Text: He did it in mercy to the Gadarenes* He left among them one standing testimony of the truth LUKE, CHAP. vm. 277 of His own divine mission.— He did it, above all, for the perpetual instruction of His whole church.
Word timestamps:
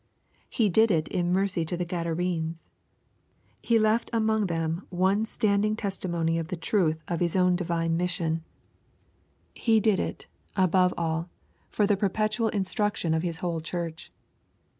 He 0.49 0.67
did 0.67 0.89
it 0.89 1.07
in 1.09 1.31
mercy 1.31 1.63
to 1.63 1.77
the 1.77 1.85
Gadarenes* 1.85 2.65
He 3.61 3.77
left 3.77 4.09
among 4.11 4.47
them 4.47 4.87
one 4.89 5.25
standing 5.25 5.75
testimony 5.75 6.39
of 6.39 6.47
the 6.47 6.55
truth 6.55 6.95
LUKE, 7.07 7.19
CHAP. 7.19 7.19
vm. 7.19 7.19
277 7.19 7.21
of 7.21 7.21
His 7.21 7.35
own 7.37 7.55
divine 7.55 7.97
mission.— 7.97 8.43
He 9.65 9.79
did 9.79 9.99
it, 9.99 10.25
above 10.55 10.95
all, 10.97 11.29
for 11.69 11.85
the 11.85 11.95
perpetual 11.95 12.49
instruction 12.49 13.13
of 13.13 13.21
His 13.21 13.37
whole 13.45 13.61
church. 13.61 14.09